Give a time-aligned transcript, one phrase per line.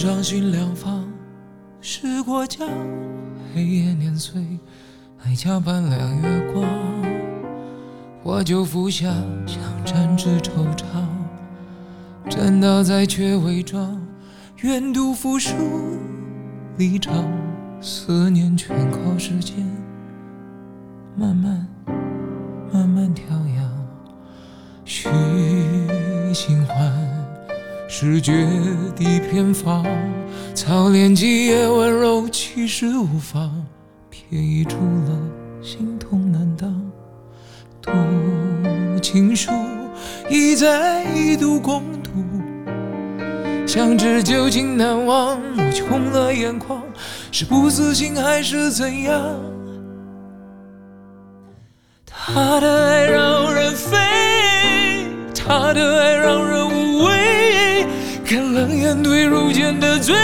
[0.00, 1.04] 已经上寻两方，
[1.82, 2.66] 时过境，
[3.54, 4.40] 黑夜年岁，
[5.22, 6.64] 爱加半两月光，
[8.22, 9.12] 我就服下，
[9.46, 10.84] 想沾纸惆怅，
[12.30, 14.00] 沾到再却伪装，
[14.62, 15.54] 愿赌服输
[16.78, 17.22] 离场，
[17.82, 19.54] 思念全靠时间。
[21.14, 21.68] 慢慢
[22.72, 23.86] 慢慢调养，
[24.86, 25.10] 虚
[26.32, 27.09] 情换。
[27.92, 28.46] 视觉
[28.94, 29.84] 的偏方，
[30.54, 33.66] 操练几夜温柔，其实无妨。
[34.08, 35.18] 便宜除了
[35.60, 36.80] 心痛难当，
[37.82, 37.90] 读
[39.02, 39.50] 情书
[40.28, 42.10] 一再一读共读，
[43.66, 45.40] 想知究竟难忘。
[45.56, 46.80] 我红了眼眶，
[47.32, 49.20] 是不死心还是怎样？
[52.06, 53.98] 他的爱让人飞，
[55.34, 56.79] 他的爱让人无。
[58.60, 60.14] 看冷眼对如剑的罪，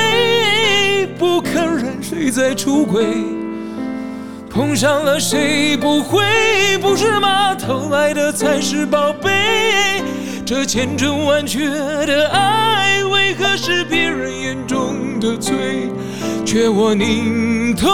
[1.18, 3.06] 不肯认谁在出轨，
[4.50, 6.22] 碰上了谁不会？
[6.82, 7.54] 不是吗？
[7.54, 10.02] 偷来的才是宝贝，
[10.44, 11.66] 这千真万确
[12.04, 15.88] 的爱，为何是别人眼中的罪？
[16.44, 17.88] 却我拧头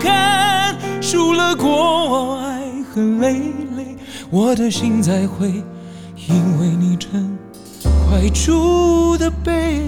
[0.00, 3.32] 看，输了过往爱恨累
[3.76, 3.98] 累，
[4.30, 5.62] 我的心在灰，
[6.26, 7.33] 因为你真。
[8.14, 9.82] 怀中的悲，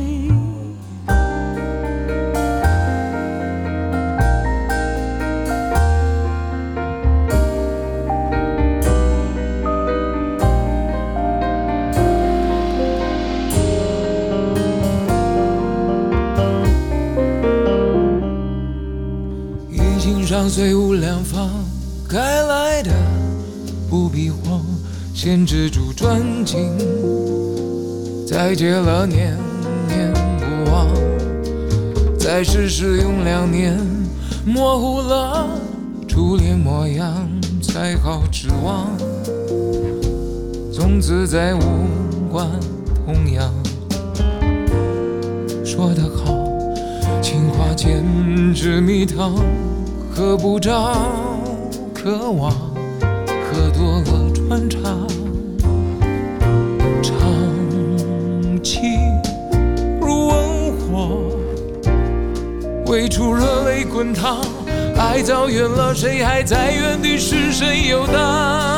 [19.71, 21.49] 已经上虽无两方，
[22.09, 22.91] 该来的
[23.89, 24.61] 不必慌，
[25.15, 26.77] 先止住专情。
[28.27, 29.39] 再结了念
[29.87, 30.89] 念不忘，
[32.19, 33.79] 再试试用两年，
[34.45, 35.47] 模糊了
[36.09, 37.29] 初恋模样，
[37.63, 38.89] 才好指望。
[40.73, 41.61] 从此再无
[42.29, 42.49] 关
[43.07, 43.49] 痛痒。
[45.65, 46.35] 说得好，
[47.23, 48.05] 情话简
[48.53, 49.37] 直蜜糖，
[50.11, 50.97] 喝不着，
[51.95, 55.07] 渴望，喝多了穿肠。
[62.87, 64.41] 未出热泪滚烫，
[64.97, 68.76] 爱走远了，谁还在原地失神游荡？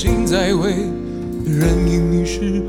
[0.00, 0.74] 心在为
[1.44, 2.62] 人因你是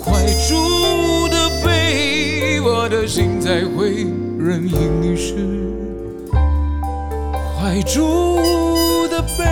[0.00, 4.04] 怀中的悲，我的心在为
[4.38, 5.34] 人因你是
[7.58, 8.38] 怀中
[9.08, 9.44] 的悲。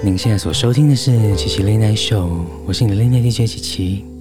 [0.00, 2.28] 您现在所收听的是齐齐 Late Night Show，
[2.64, 4.15] 我是你的 l a t Night DJ 齐齐。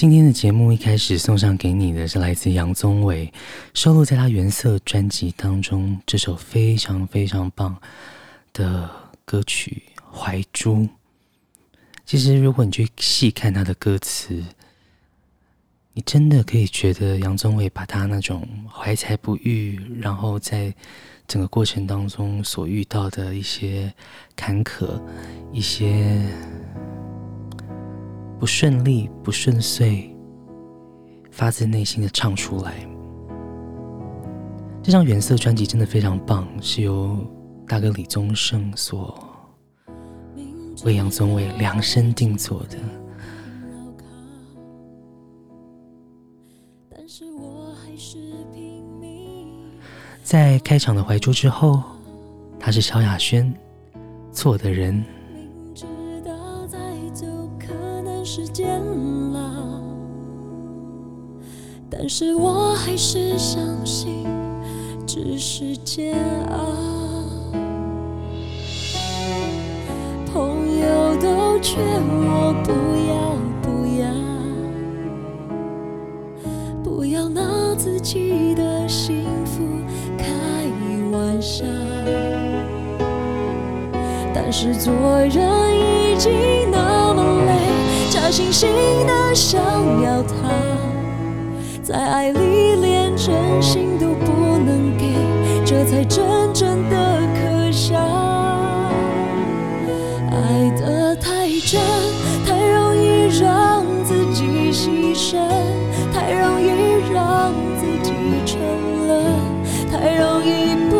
[0.00, 3.30] 今天的节目一开始送上给你的是来自杨宗纬
[3.74, 7.76] 收录在他原色专辑当中这首非常非常棒
[8.54, 8.88] 的
[9.26, 10.76] 歌曲《怀珠》。
[12.06, 14.42] 其实，如果你去细看他的歌词，
[15.92, 20.74] 你真的可以觉得杨宗纬把他那种怀才不遇，然后在
[21.28, 23.92] 整个过程当中所遇到的一些
[24.34, 24.98] 坎坷，
[25.52, 26.26] 一些。
[28.40, 30.10] 不顺利，不顺遂，
[31.30, 32.74] 发自内心的唱出来。
[34.82, 37.18] 这张原色专辑真的非常棒，是由
[37.68, 39.14] 大哥李宗盛所
[40.84, 42.78] 为杨宗纬量身定做的。
[50.22, 51.82] 在开场的《怀珠》之后，
[52.58, 53.52] 他是萧亚轩，
[54.32, 55.04] 错的人。
[62.02, 64.26] 但是我还是相信，
[65.06, 66.16] 只是煎
[66.48, 66.56] 熬。
[70.32, 72.72] 朋友都劝我不
[73.06, 74.08] 要不要，
[76.82, 79.62] 不要拿自己的幸福
[80.16, 80.24] 开
[81.12, 81.66] 玩笑。
[84.32, 85.36] 但是做人
[85.76, 86.32] 已经
[86.72, 87.52] 那么累，
[88.08, 88.64] 假惺惺
[89.04, 89.60] 的想
[90.02, 90.79] 要他。
[91.90, 95.12] 在爱里连真心都不能给，
[95.64, 97.98] 这才真正的可笑。
[100.30, 101.80] 爱得太真，
[102.46, 105.40] 太容易让自己牺牲，
[106.14, 108.12] 太容易让自己
[108.46, 108.60] 沉
[109.08, 109.34] 沦，
[109.90, 110.94] 太容易不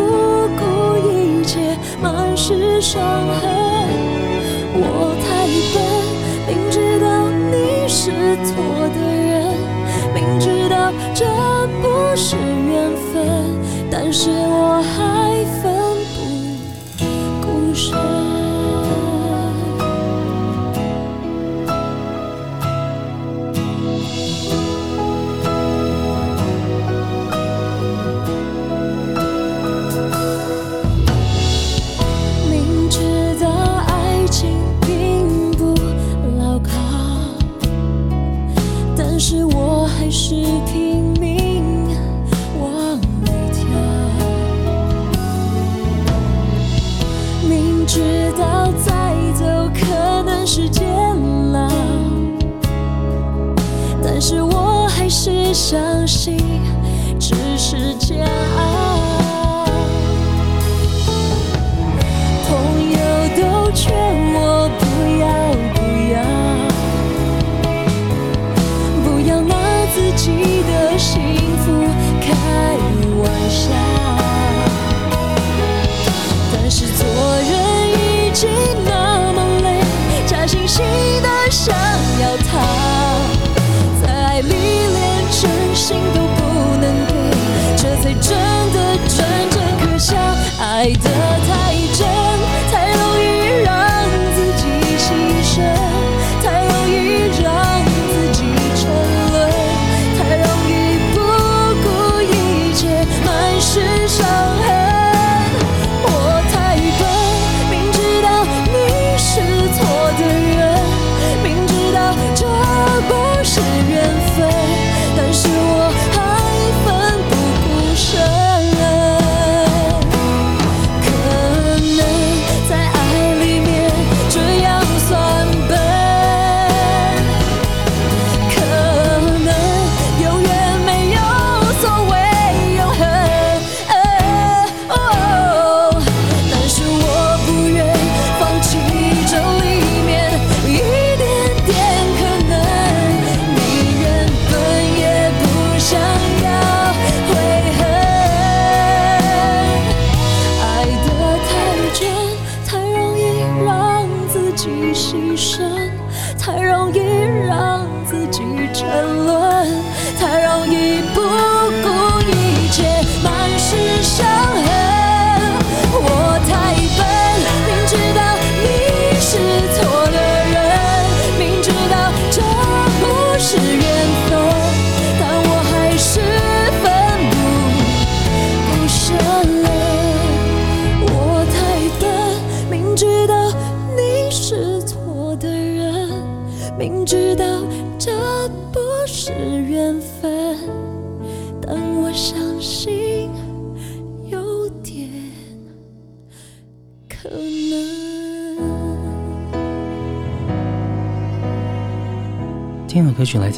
[0.59, 3.01] 顾一切，满是伤
[3.39, 3.60] 痕。
[14.11, 15.20] 是我还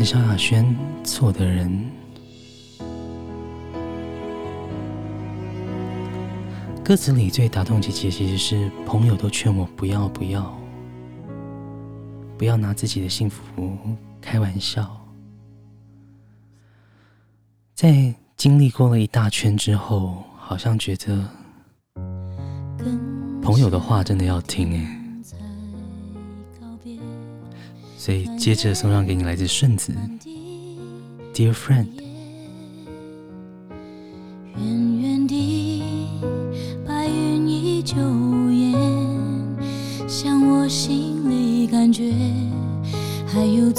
[0.03, 0.65] 萧亚轩，
[1.05, 1.69] 《错的人》。
[6.83, 10.53] 歌词里最打动姐姐，其实是朋友都劝我不要不要，
[12.37, 13.41] 不要拿自己的幸福
[14.19, 14.99] 开玩笑。
[17.73, 21.25] 在经历过了一大圈之后，好像觉得
[23.41, 25.02] 朋友的话真的要听哎。
[28.03, 29.93] 所以接着送上给你来自顺子
[31.33, 31.87] ，Dear Friend。
[36.85, 37.95] 白云依旧，
[40.05, 42.11] 像我心里感觉
[43.25, 43.71] 还有。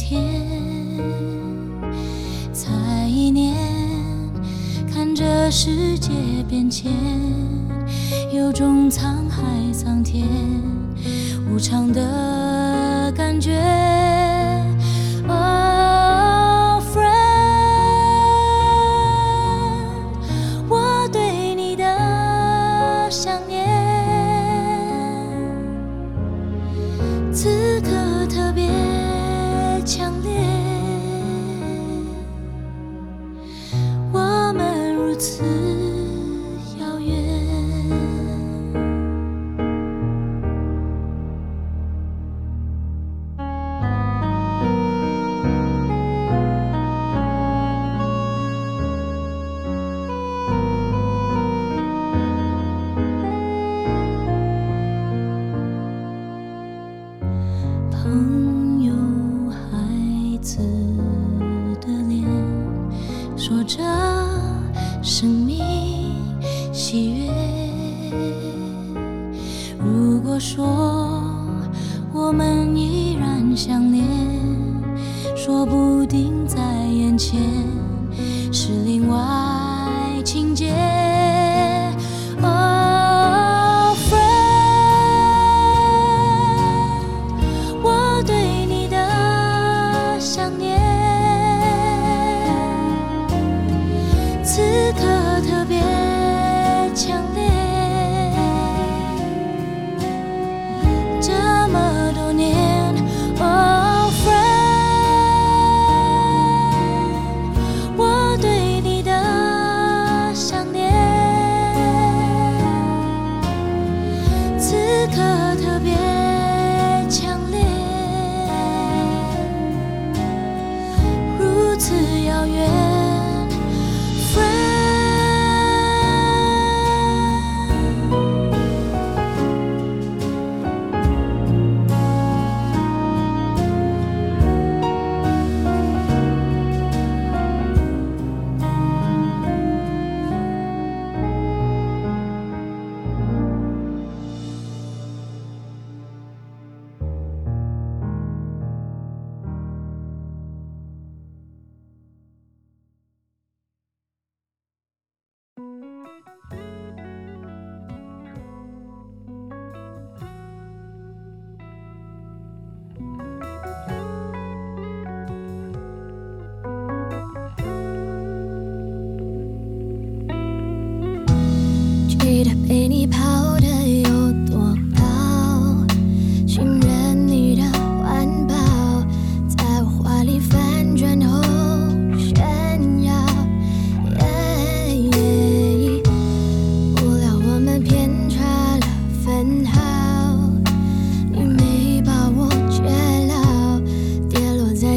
[0.00, 0.22] 天。
[2.52, 2.70] 才
[3.06, 3.54] 一年，
[4.92, 6.10] 看着世界
[6.48, 6.90] 变迁，
[8.32, 9.42] 有种沧海
[9.72, 10.26] 桑田
[11.52, 13.89] 无常的感觉。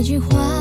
[0.03, 0.52] 一句话。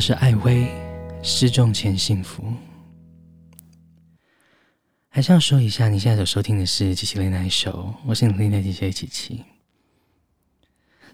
[0.00, 0.64] 我，是艾薇
[1.22, 2.42] 《失重前幸福》。
[5.10, 9.44] 还是要说一下，你现在所收听的是琪琪雷奈秀，我是你的雷 DJ 琪琪。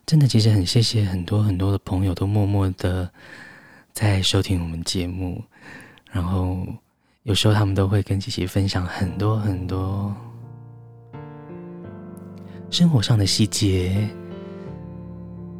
[0.06, 3.12] 真的，其实很谢谢很多很多的朋友都默默的
[3.92, 5.42] 在收听我们节目，
[6.12, 6.64] 然后
[7.24, 10.14] 有时候他们都会跟琪琪分享很多很多
[12.70, 14.08] 生活上的细节，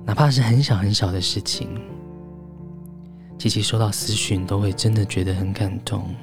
[0.05, 1.69] 哪怕是很小很小的事情。
[3.39, 6.15] 琪琪收到私讯都会真的觉得很感动，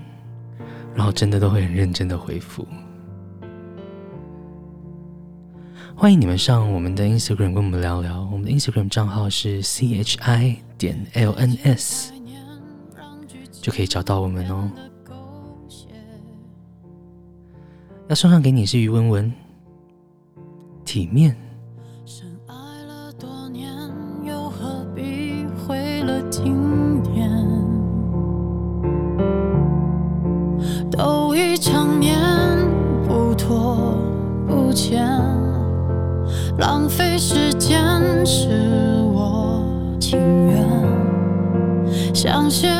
[0.95, 2.67] 然后真的都会很认真的回复。
[5.95, 12.09] 欢迎你们上我们的 Instagram 跟我们聊聊，我们的 Instagram 账号是 chi 点 lns，
[13.61, 14.71] 就可以找到我们哦。
[18.09, 19.31] 要送上给你是于文文，
[20.83, 21.37] 体面。
[42.23, 42.72] 像是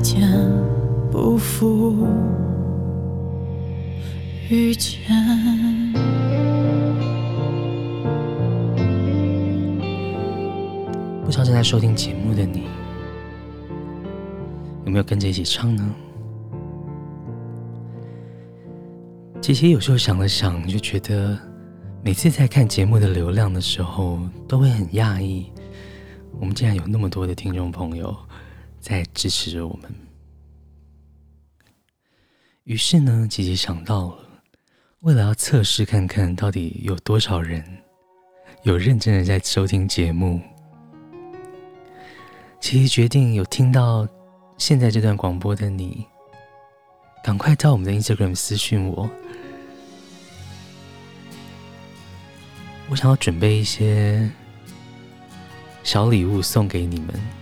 [0.00, 0.28] 见，
[1.10, 2.06] 不负
[4.48, 5.00] 遇见。
[11.24, 12.64] 不知道正在收听节目的你，
[14.84, 15.94] 有没有跟着一起唱呢？
[19.40, 21.38] 姐姐有时候想了想，就觉得
[22.02, 25.46] 每次在看节目的流量的时候，都会很讶异，
[26.38, 28.14] 我们竟然有那么多的听众朋友
[28.80, 29.94] 在支持着我们。
[32.64, 34.24] 于是呢，姐姐想到了，
[35.00, 37.64] 为了要测试看看到底有多少人
[38.62, 40.40] 有认真的在收听节目。
[42.60, 44.06] 琪琪决定有听到
[44.58, 46.06] 现在这段广播的你，
[47.24, 49.10] 赶快到我们的 Instagram 私讯我。
[52.90, 54.30] 我想要准备一些
[55.82, 57.39] 小礼物送给你们。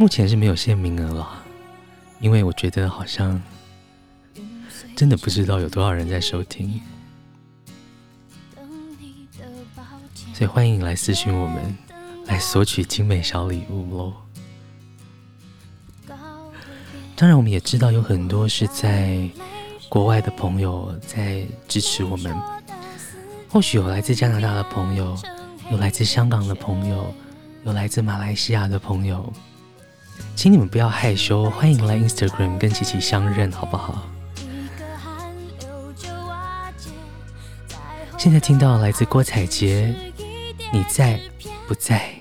[0.00, 1.28] 目前是没有限名额了，
[2.20, 3.38] 因为我觉得好像
[4.96, 6.80] 真的不知道有多少人在收听，
[10.32, 11.76] 所以欢迎来私讯我们。
[12.24, 14.14] 来索取精美小礼物喽！
[17.14, 19.28] 当然，我们也知道有很多是在
[19.90, 22.34] 国外的朋友在支持我们。
[23.50, 25.14] 或许有来自加拿大的朋友，
[25.70, 27.12] 有来自香港的朋友，
[27.66, 29.30] 有来自马来西亚的朋友，
[30.36, 34.06] 请你们不要害羞，欢迎来 Instagram 跟琪琪相认，好不好？
[38.18, 39.94] 现在听到来自郭采洁，
[40.72, 41.18] 你在
[41.66, 42.19] 不在？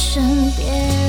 [0.00, 0.99] 身边。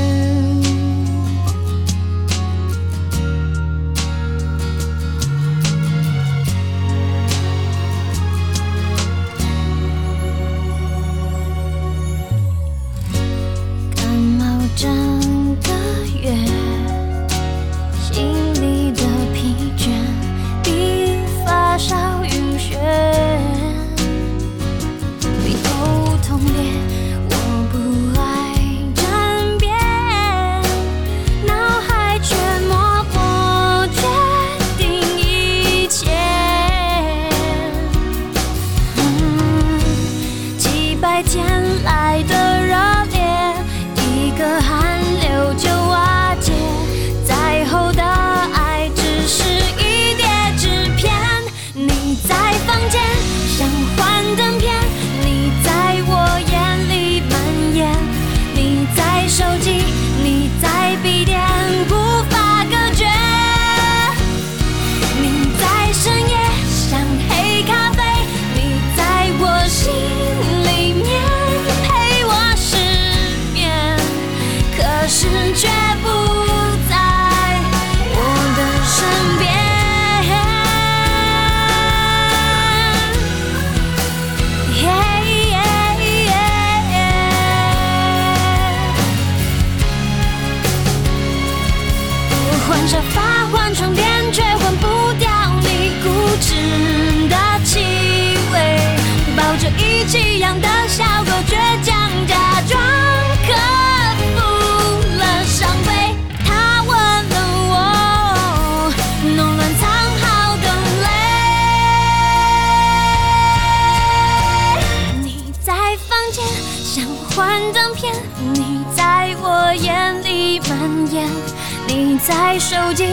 [122.72, 123.04] 手机，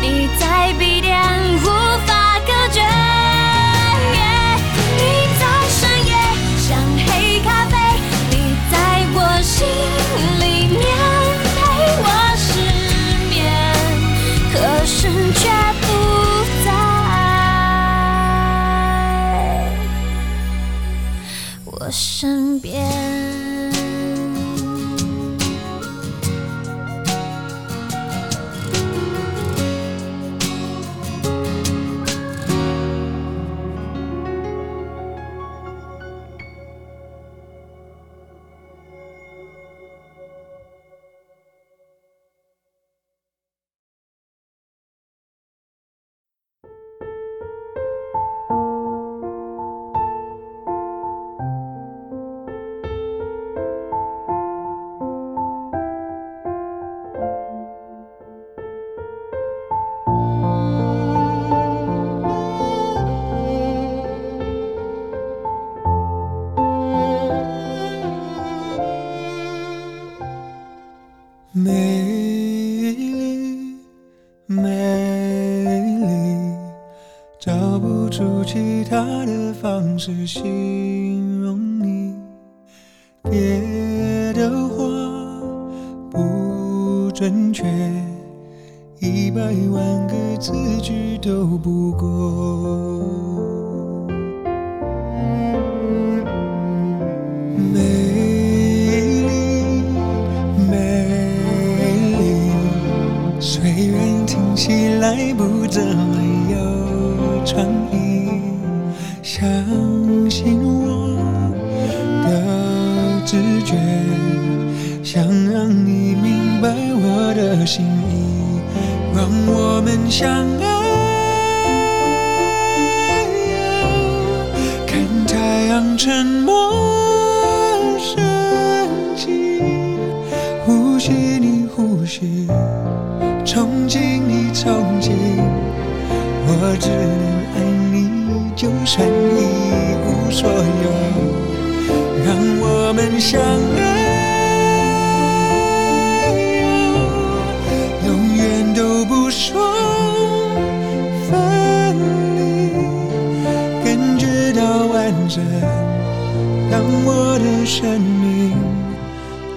[0.00, 1.16] 你在笔电，
[1.62, 1.66] 无
[2.04, 2.80] 法隔绝。
[4.96, 5.02] 你
[5.38, 6.12] 在深夜
[6.58, 7.76] 像黑咖啡，
[8.30, 8.34] 你
[8.72, 8.74] 在
[9.14, 9.54] 我心
[10.40, 10.82] 里面
[11.54, 11.62] 陪
[12.02, 12.58] 我失
[13.30, 13.38] 眠，
[14.52, 15.42] 可是却
[15.80, 15.86] 不
[16.64, 16.66] 在
[21.64, 23.23] 我身边。
[80.04, 80.83] 窒息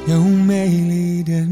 [0.07, 1.45] 有美丽的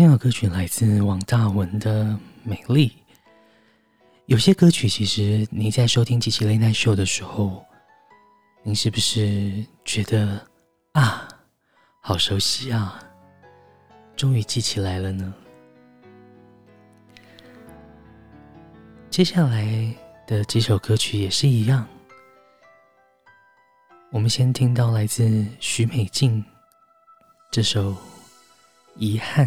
[0.00, 2.04] 这首歌曲来自王大文的
[2.42, 2.88] 《美丽》。
[4.24, 7.62] 有些歌曲，其实你在收听《GG Late Night Show》的时候，
[8.62, 10.40] 你是不是觉得
[10.92, 11.28] 啊，
[12.00, 12.98] 好熟悉啊？
[14.16, 15.34] 终于记起来了呢。
[19.10, 19.94] 接下来
[20.26, 21.86] 的几首歌曲也是一样。
[24.10, 26.42] 我们先听到来自许美静
[27.50, 27.92] 这首
[28.96, 29.46] 《遗憾》。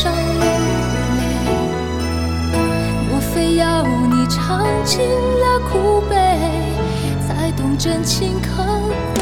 [4.33, 6.15] 尝尽了苦悲，
[7.27, 8.63] 才懂真情可
[9.13, 9.20] 贵。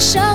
[0.00, 0.29] 伤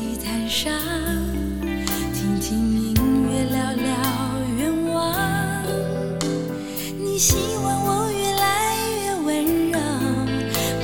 [0.00, 0.72] 地毯上，
[2.12, 2.94] 听听音
[3.30, 3.86] 乐，聊聊
[4.58, 5.14] 愿望。
[6.98, 8.74] 你希望我越来
[9.04, 9.30] 越温
[9.70, 9.78] 柔，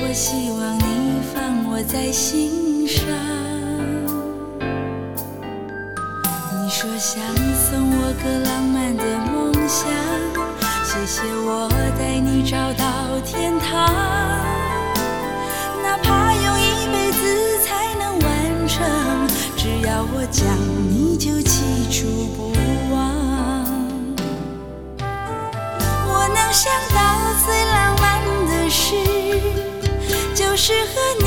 [0.01, 1.35] 我希望你放
[1.69, 2.99] 我在心上。
[6.53, 7.21] 你说想
[7.53, 9.91] 送我个浪漫的梦想，
[10.85, 11.69] 谢谢我
[20.31, 20.45] 讲，
[20.89, 21.59] 你就记
[21.91, 22.07] 住
[22.37, 22.53] 不
[22.93, 23.01] 忘。
[26.07, 26.97] 我能想到
[27.45, 28.01] 最浪漫
[28.47, 28.95] 的事，
[30.33, 31.20] 就是和你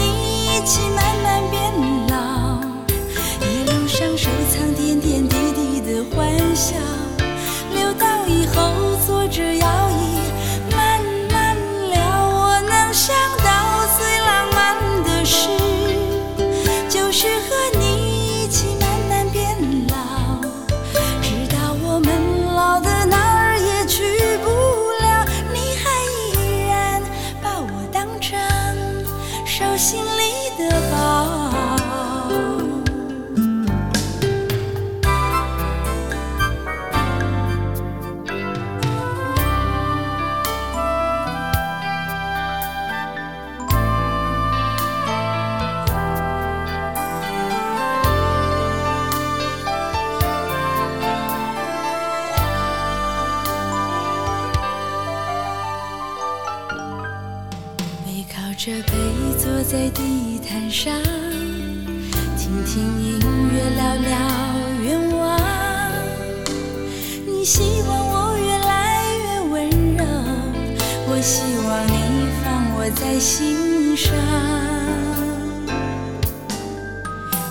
[73.25, 74.15] 心上。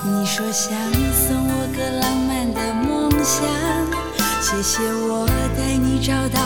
[0.05, 0.71] 你说想
[1.11, 3.43] 送我个浪漫的梦想
[4.39, 5.26] 谢谢我
[5.57, 6.43] 带你找到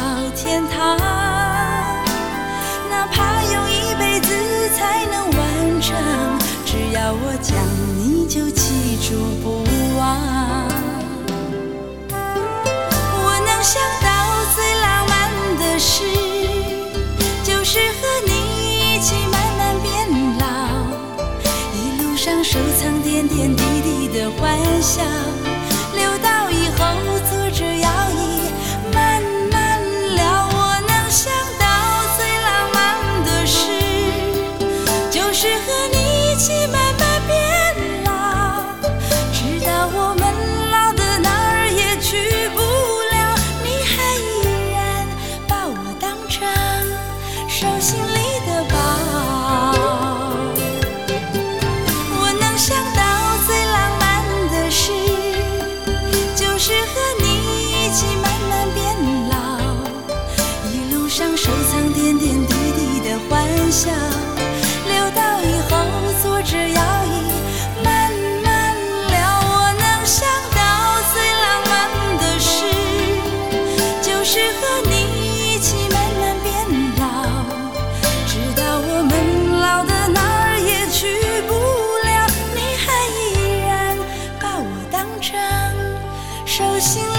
[24.18, 25.37] 的欢笑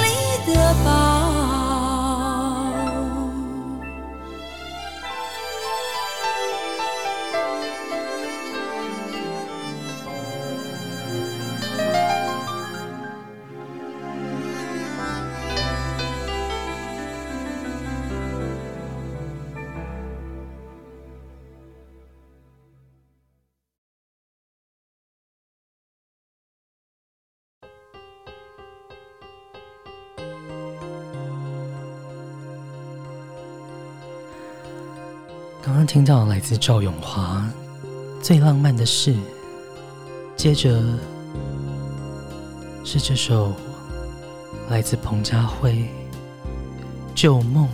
[0.02, 1.27] 里的宝
[35.98, 37.44] 听到来自赵永华
[38.22, 39.16] 最浪漫的事。
[40.36, 40.80] 接着
[42.84, 43.52] 是这首
[44.70, 45.88] 来自彭佳慧
[47.16, 47.68] 旧梦。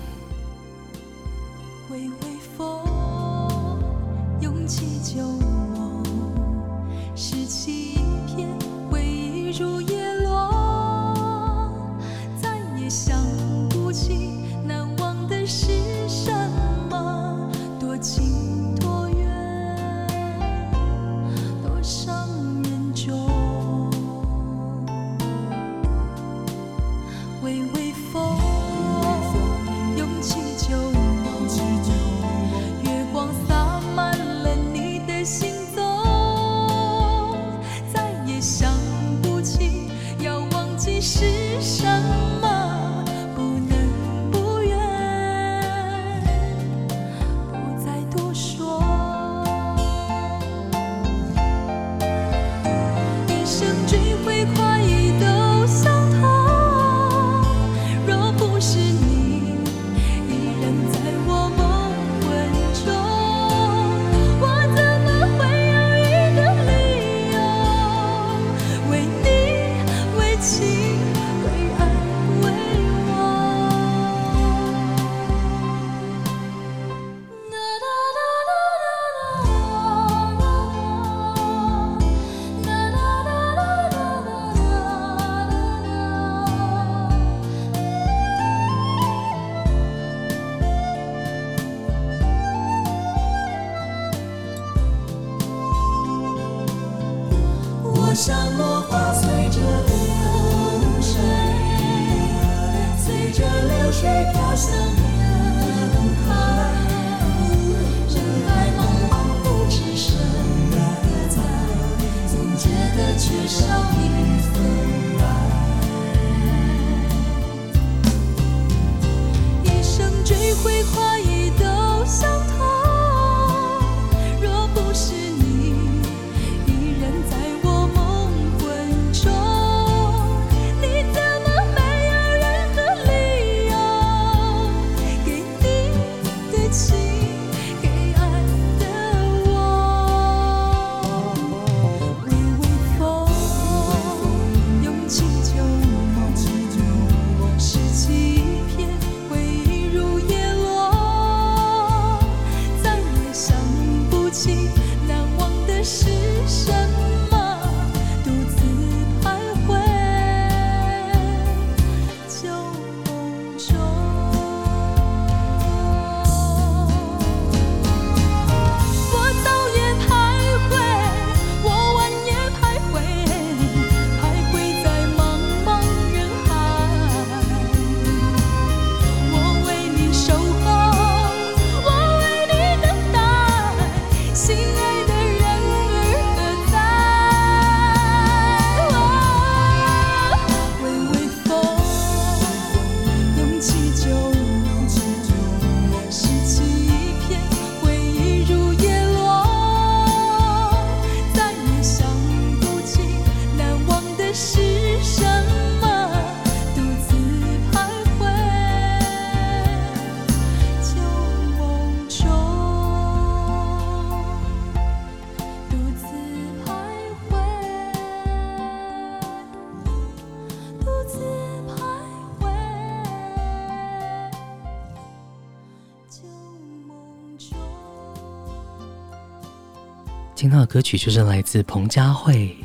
[230.85, 232.55] 曲就是来自彭佳慧《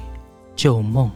[0.54, 1.08] 旧梦》。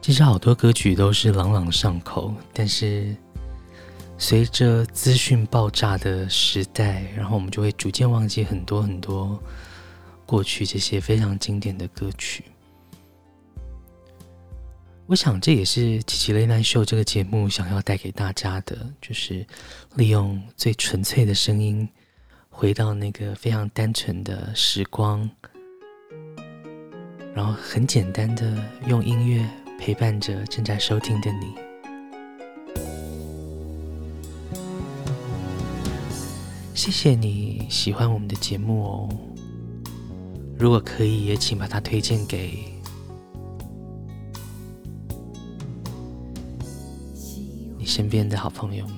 [0.00, 3.14] 其实好多歌曲都是朗朗上口，但是
[4.16, 9.38] 随着资讯爆炸的时代，然后我们就会逐渐忘记很多很多
[10.24, 12.44] 过去这些非常经典的歌曲。
[15.08, 19.46] 我想这也是《奇奇雷奈秀》这个节目想要带给大家的，就是
[19.94, 21.88] 利用最纯粹的声音，
[22.48, 25.30] 回到那个非常单纯的时光，
[27.34, 28.56] 然后很简单的
[28.88, 29.48] 用音乐。
[29.78, 31.54] 陪伴着正在收听的你，
[36.74, 39.08] 谢谢你喜欢我们的节目哦。
[40.58, 42.64] 如果可以，也请把它推荐给
[47.96, 48.96] 身边的好朋友们。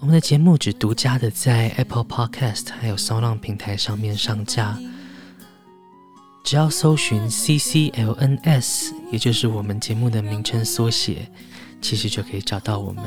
[0.00, 4.76] 我们的节目只独家的在 Apple Podcast 还有 SoundOn 平台上面上架，
[6.42, 11.30] 只要搜寻 CCLNS，也就是我们节目的名称缩写，
[11.80, 13.04] 其实就可以找到我们。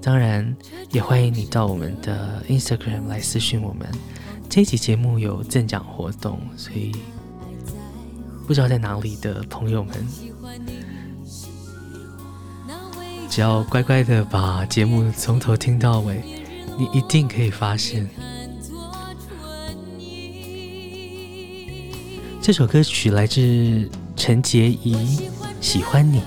[0.00, 0.56] 当然，
[0.92, 3.88] 也欢迎你到我们的 Instagram 来私讯我们。
[4.48, 6.92] 这一集节目有赠奖活动，所以
[8.46, 10.06] 不知道在哪里的朋友们。
[13.28, 16.22] 只要乖乖的把节目从头听到尾，
[16.78, 18.08] 你一定可以发现，
[22.40, 24.94] 这首歌曲来自陈洁仪，
[25.60, 26.20] 《喜欢你》。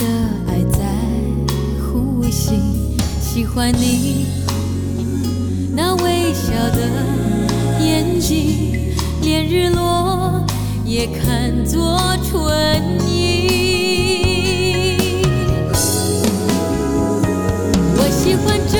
[0.00, 0.04] 的
[0.48, 0.80] 爱在
[1.78, 2.50] 呼吸。
[3.20, 4.26] 喜欢你
[5.76, 6.80] 那微笑的。
[7.80, 8.92] 眼睛，
[9.22, 10.44] 连日落
[10.84, 11.98] 也看作
[12.28, 15.22] 春意。
[17.96, 18.76] 我喜欢这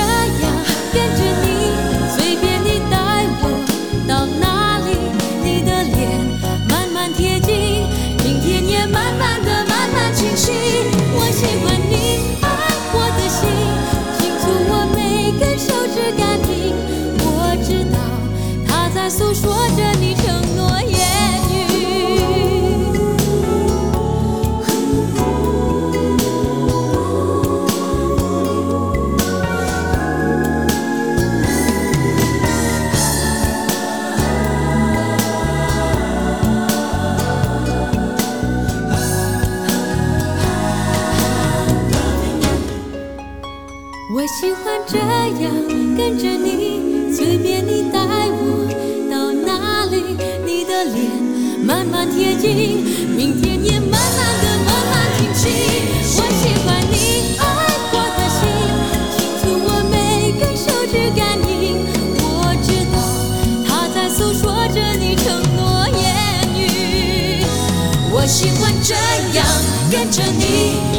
[70.10, 70.89] 着你，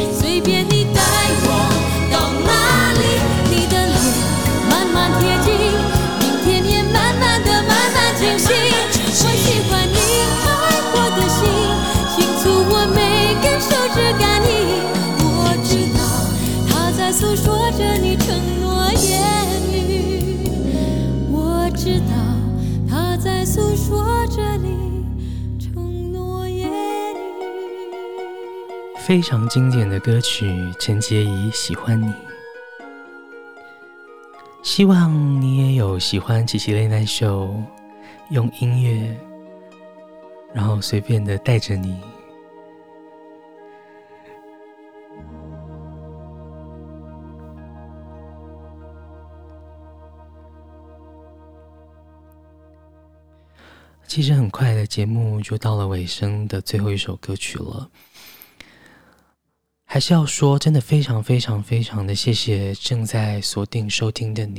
[29.12, 32.10] 非常经典的歌曲，陈洁仪喜欢你。
[34.62, 37.54] 希望你也有喜欢奇奇雷奈秀，
[38.30, 39.14] 用音乐，
[40.54, 42.00] 然后随便的带着你。
[54.06, 57.90] 其实很快的节目就到了尾声的最后一首歌曲了，
[59.92, 64.58] 还是要说，真的非常非常非常的谢谢正在锁定收听的你。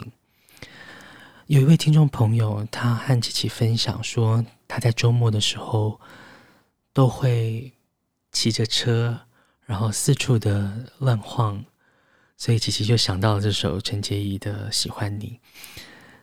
[1.48, 6.00] 有一位听众朋友，他和琪琪分享说，他在周末的时候
[6.94, 7.74] 都会
[8.32, 9.22] 骑着车，
[9.66, 11.66] 然后四处的乱晃，
[12.38, 15.40] 所以琪琪就想到了这首陈洁仪的《喜欢你》。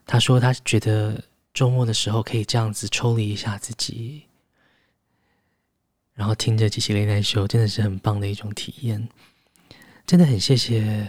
[0.07, 1.21] 他说，他觉得
[1.53, 4.27] 周末的时候可以这样子抽离一下自己，
[6.21, 9.09] 然后听着琪琪雷奈秀，真的是很棒的一种体验。
[10.07, 11.07] 真的很谢谢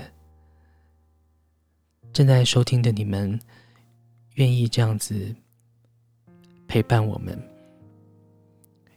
[2.13, 3.37] 正在收听的你们，
[4.35, 5.35] 愿意这样子
[6.65, 7.37] 陪伴我们。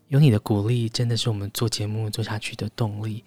[0.07, 3.25] 有你的鼓励，真的是我们做节目做下去的动力。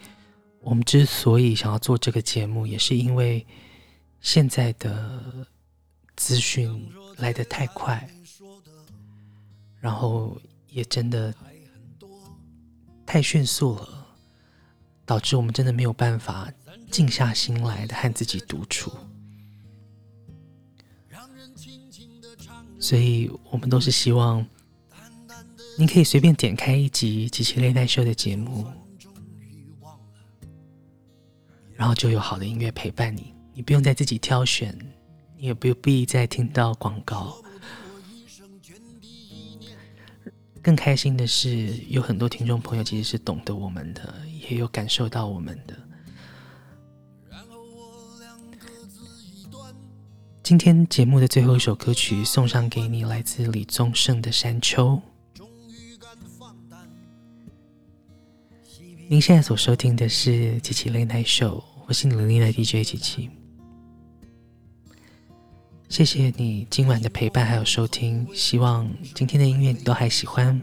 [0.62, 3.46] 我们之所以想要做这个节目，也是因为
[4.22, 5.46] 现在的。
[6.20, 8.10] 资讯来得太快，
[9.80, 10.36] 然后
[10.68, 11.32] 也真的
[13.08, 14.06] 太迅速了，
[15.06, 16.52] 导致我们真的没有办法
[16.92, 18.92] 静下心来的和自己独处。
[22.80, 24.46] 所以我们都是希望，
[25.80, 28.68] 你可以随便点开一集琪琪雷奈秀的节目，
[31.74, 34.78] 然后就有好的音乐陪伴你，你不用再自己挑选。
[35.40, 37.38] 你也不必再听到广告。
[40.68, 44.14] 更开心的是，有很多听众朋友其实是懂得我们的，
[44.50, 45.74] 也有感受到我们的。
[50.44, 55.02] 今天节目的最后一首歌曲送上给你，来自李宗盛的《山丘》。
[59.08, 63.30] 您现在所收听的是《琪琪 Late Night Show》，我是你的 DJ 琪琪。
[65.90, 70.62] 谢谢你今晚的陪伴还有收听，希望今天的音乐你都还喜欢。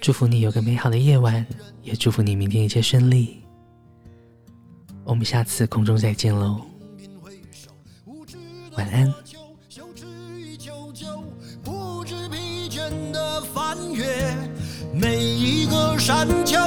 [0.00, 1.46] 祝福你有个美好的夜晚，
[1.82, 3.42] 也祝福你明天一切顺利。
[5.04, 6.60] 我们下次空中再见喽，
[8.72, 9.12] 晚安。
[14.92, 16.58] 每一个山丘，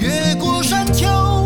[0.00, 1.45] 越过山丘。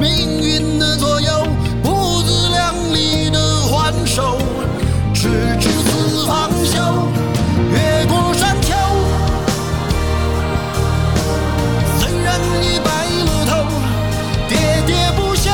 [0.00, 1.46] 命运的左右，
[1.82, 4.38] 不自量力的还手，
[5.12, 5.28] 直
[5.60, 6.80] 至四方休。
[7.70, 8.74] 越过山丘，
[11.98, 12.88] 虽然已白
[13.26, 13.52] 了头，
[14.48, 15.50] 喋喋不休，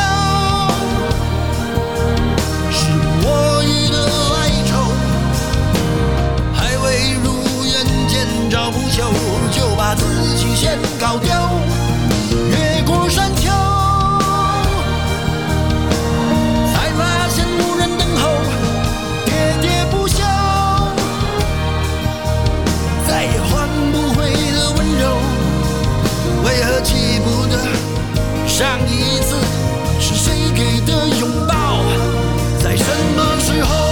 [2.70, 2.78] 是
[3.24, 3.26] 我
[3.64, 3.96] 予的
[4.36, 4.38] 哀
[4.68, 4.70] 愁，
[6.54, 6.84] 还未
[7.24, 7.26] 如
[7.64, 8.14] 愿见
[8.48, 9.10] 着不朽，
[9.50, 10.04] 就把自
[10.36, 11.34] 己先搞丢。
[30.56, 31.84] 给的拥抱
[32.58, 32.84] 在什
[33.14, 33.85] 么时候